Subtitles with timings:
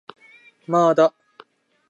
[0.65, 1.13] まーだ